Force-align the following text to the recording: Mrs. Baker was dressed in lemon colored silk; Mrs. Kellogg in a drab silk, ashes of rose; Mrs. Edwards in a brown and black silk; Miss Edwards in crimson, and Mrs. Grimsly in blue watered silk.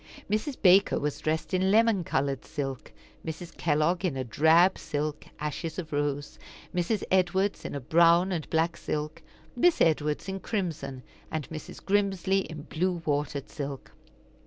Mrs. 0.31 0.59
Baker 0.59 0.97
was 0.99 1.19
dressed 1.19 1.53
in 1.53 1.69
lemon 1.69 2.03
colored 2.03 2.43
silk; 2.43 2.91
Mrs. 3.23 3.55
Kellogg 3.55 4.03
in 4.03 4.17
a 4.17 4.23
drab 4.23 4.79
silk, 4.79 5.27
ashes 5.39 5.77
of 5.77 5.93
rose; 5.93 6.39
Mrs. 6.73 7.03
Edwards 7.11 7.65
in 7.65 7.75
a 7.75 7.79
brown 7.79 8.31
and 8.31 8.49
black 8.49 8.77
silk; 8.77 9.21
Miss 9.55 9.79
Edwards 9.79 10.27
in 10.27 10.39
crimson, 10.39 11.03
and 11.29 11.47
Mrs. 11.51 11.85
Grimsly 11.85 12.39
in 12.39 12.63
blue 12.63 13.03
watered 13.05 13.47
silk. 13.51 13.91